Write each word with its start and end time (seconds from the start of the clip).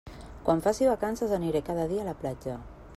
Quan 0.47 0.63
faci 0.67 0.87
vacances 0.91 1.37
aniré 1.39 1.63
cada 1.69 1.87
dia 1.93 2.05
a 2.05 2.09
la 2.13 2.19
platja. 2.25 2.61